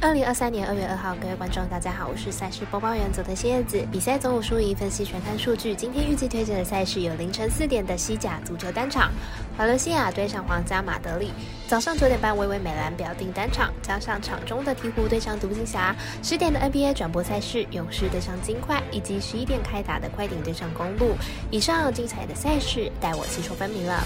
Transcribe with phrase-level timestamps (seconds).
[0.00, 3.86] 二零二三年二月二号，各位观众，大家好，我是赛事播报员佐藤新叶子。
[3.90, 5.74] 比赛总有输赢，分析全看数据。
[5.74, 9.10] 今天预计推荐的赛事有凌晨四点的西甲足球单场，
[9.56, 11.28] 瓦伦西亚对上皇家马德里；
[11.66, 21.16] 早上九点半，微微美兰表定单场，加上场中的鹈鹕对上独行侠；十点的 NBA 转播赛事，勇士对上金块，以及十一点开打的快艇对上公路。
[21.50, 24.04] 以上精彩的赛事，带我细说分明了。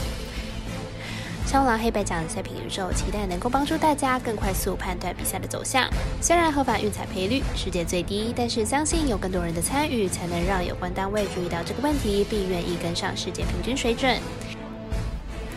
[1.49, 5.89] 超狼黑白奖赛评宇宙，期待能够帮助大家更快速判断比赛的走向。
[6.21, 14.21] 虽然合法运彩赔率世界最低，但是相信有更多人的参与，才能让有关单位注意到这个问题，并愿意跟上世界平均水准。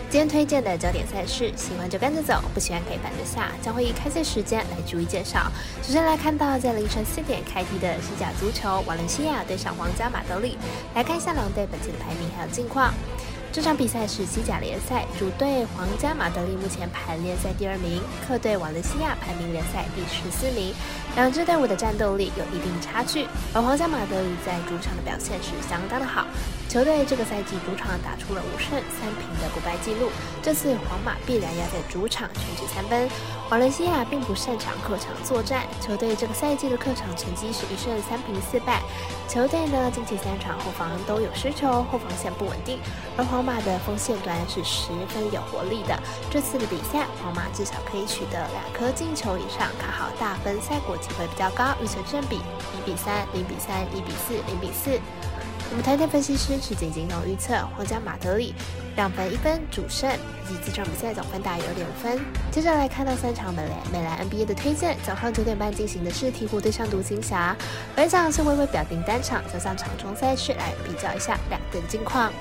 [0.10, 5.52] 今天推荐的焦点赛事，喜欢就跟着走，不喜欢可以板着下，将会以开赛时间来逐一介绍。
[5.84, 10.58] 首先来看到在凌晨四点开踢的西甲足球，瓦伦西亚对上皇家马德里。
[10.96, 12.94] 来看一下两队本期的排名还有近况。
[13.54, 20.74] 这场比赛是西甲联赛，主队皇家马德里目前排联赛第二名，客队瓦伦西亚排名联赛第十四名。
[21.16, 26.26] 两支队伍的战斗力有一定差距，而皇家马德里在主场的表现是相当的好。
[26.72, 30.10] 球队这个赛季主场打出了五胜三平的不败记录，
[30.42, 33.10] 这次皇马必然要在主场全取三分。
[33.50, 38.82] 瓦伦西亚并不擅长客场作战，球队这个赛季的客场成绩是一胜三平四败。
[39.28, 42.80] 球队呢近期三场后防都有失球，后防线不稳定，
[43.18, 46.00] 而皇马的锋线端是十分有活力的。
[46.30, 54.98] 这次的比赛，皇马至少可以取得两颗进球以上，看好大分赛果机会比较高，预测正比一比三、零比三、一比四、零比四。
[55.72, 58.54] 我们台台分析师是仅仅用预测皇家马德里
[58.98, 60.12] 两分一分主胜，
[60.50, 62.20] 以及这场比赛总分大约两分。
[62.52, 67.56] 接着来看到三场美美兰 NBA 的推荐，早上九点半进行的是鹈鹕对上独行侠，
[67.96, 72.34] 本场是微微表定单场，加上场中赛事来比较一下两队近况。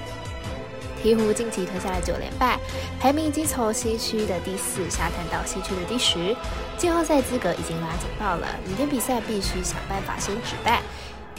[1.05, 2.59] 鹈鹕近期吞下了九连败，
[2.99, 6.37] 排名已经从西区的第四下探到西区的第十，
[6.77, 8.49] 季后赛资格已经拉警报了。
[8.67, 10.83] 明天比赛必须想办法先止败。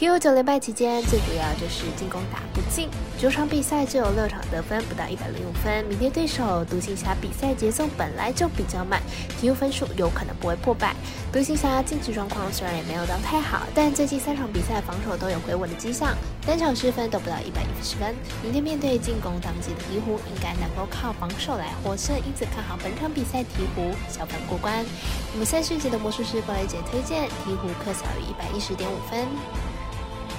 [0.01, 2.89] 鹈鹕九连败期间，最主要就是进攻打不进。
[3.19, 5.85] 九场比赛只有六场得分，不到一百零五分。
[5.85, 8.99] 明天对手独行侠比赛节奏本来就比较慢，
[9.39, 10.95] 鹈鹕分数有可能不会破百。
[11.31, 16.17] 独行侠近期状况虽然也没有到太好，但最近三场比赛防守都有回稳的迹象，
[16.47, 18.15] 单场失分都不到一百一十分。
[18.41, 24.83] 明天面对进攻当季的鹈鹕，应该能够靠防守来获胜，因此看好本场比赛鹈鹕小分过关。
[25.33, 29.27] 我们赛事节的魔术师郭雷姐推荐鹈鹕客小于一百一十点五分。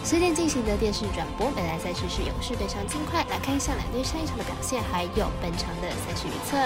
[0.04, 6.58] 十点进行的电视转播，本来赛事是勇士对上金块，来看一下两队上一场的表现，还有本场的赛事预测。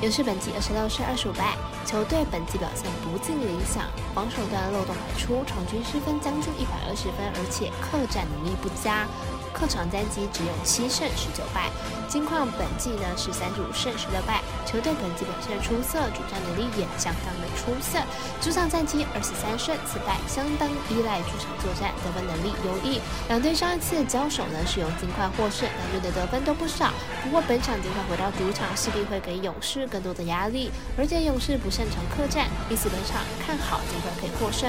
[0.00, 9.08] 勇士本季二十六胜二十五败，球队本季表现不尽理想，防守端漏洞百出，场均失分将近一百二十分，而且客战能力不佳。
[9.52, 11.72] 客场战绩只有七胜十九败，
[12.06, 17.98] 金矿本季呢是三十五胜十六败，球队本季表现出色，主战能力也相当的出色。
[18.42, 23.00] 主场战绩二十三胜四败，相当依赖主场作战，得分能力优异。
[23.28, 26.92] 两队上一次交手呢是由金块获胜，两队的得分都不少。
[27.22, 34.68] 不过本场金块回到主场，势必会给勇士更多的压力，而且勇士不擅长客战，因此本场看好金块可以获胜。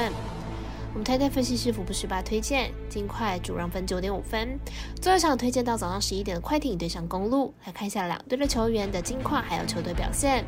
[0.94, 4.60] 我们台台分析师福布十八推荐金块主让分九点五分。
[5.00, 10.44] 最后一场推荐到早上十一点的快艇对上公路，来看一下两队的球员的近况还有球队表现。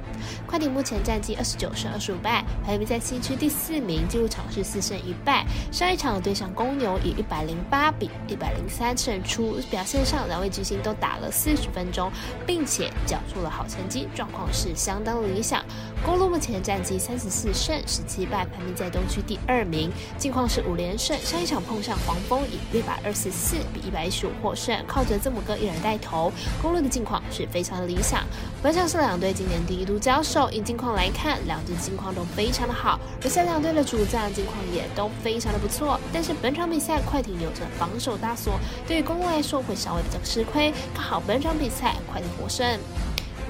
[0.48, 5.46] 快艇目前战绩二十九胜二十五败，排名在西区第四名，进入场是四胜一败。
[5.72, 12.12] 上一场对上公牛以一百零八比一百零三胜出，表现上两位巨星都打了四十分钟，
[12.48, 15.64] 并且缴出了好成绩，状况是相当理想。
[16.04, 20.40] 公路目前战绩三十四胜十七败，排名在东区第二名，近况。
[20.50, 28.24] 是五连胜，上一场碰上黄蜂以一百二十四比一百一十五获胜，靠着字母哥一人带头，公路的近况是非常的理想。
[28.62, 36.00] 本场是两队今年第一度交手，以近况来看，两队近况都非常的好，而且两队的主战近况也都非常的不错。
[36.12, 40.74] 但是本场比赛快艇有着防守大锁，对于公路来说会稍微比较吃亏。
[40.94, 42.66] 看好本场比赛快艇获胜。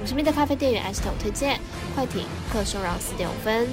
[0.02, 1.60] 我身边的咖啡店员艾斯特推荐
[1.94, 3.68] 快艇客胜让四点五分。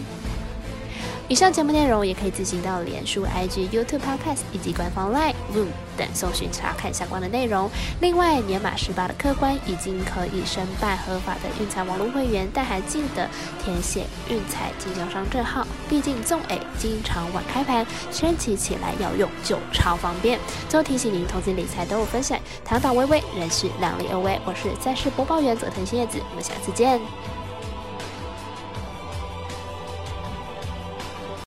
[1.29, 7.69] 以上节目内容也可以自行到脸书、IG、YouTube、Podcast 以及官方 Line、Room 等搜寻查看相关的内容。
[7.99, 13.29] 另外，年满十八的客官已经可以申办合法的运彩网络会员，但还记得
[13.61, 15.67] 填写运彩经销商证号。
[15.89, 20.39] 毕竟纵 A 经常晚开盘，升级起来要用就超方便。
[20.69, 24.39] 最后提醒您，投资理财都有风险，堂堂微微，人是量力而为。
[24.45, 27.36] 我是赛事播报员佐藤新叶子，我们下次见。